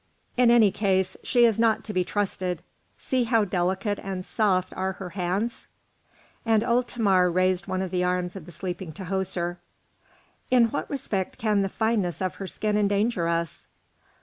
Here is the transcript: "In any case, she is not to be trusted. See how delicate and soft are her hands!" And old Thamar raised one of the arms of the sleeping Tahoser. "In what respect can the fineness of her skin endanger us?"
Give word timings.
"In 0.35 0.49
any 0.49 0.71
case, 0.71 1.15
she 1.21 1.45
is 1.45 1.59
not 1.59 1.83
to 1.83 1.93
be 1.93 2.03
trusted. 2.03 2.63
See 2.97 3.25
how 3.25 3.45
delicate 3.45 3.99
and 4.01 4.25
soft 4.25 4.73
are 4.75 4.93
her 4.93 5.09
hands!" 5.09 5.67
And 6.43 6.63
old 6.63 6.87
Thamar 6.89 7.29
raised 7.29 7.67
one 7.67 7.83
of 7.83 7.91
the 7.91 8.03
arms 8.03 8.35
of 8.35 8.47
the 8.47 8.51
sleeping 8.51 8.93
Tahoser. 8.93 9.57
"In 10.49 10.71
what 10.71 10.89
respect 10.89 11.37
can 11.37 11.61
the 11.61 11.69
fineness 11.69 12.19
of 12.19 12.33
her 12.41 12.47
skin 12.47 12.77
endanger 12.77 13.27
us?" 13.27 13.67